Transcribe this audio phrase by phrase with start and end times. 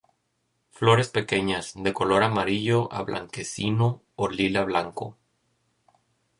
[0.71, 5.15] Flores pequeñas, de color amarillo a blanquecino o lila-blanco.